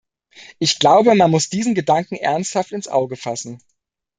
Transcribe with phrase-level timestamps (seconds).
[0.57, 3.61] Ich glaube, man muss diesen Gedanken ernsthaft ins Auge fassen.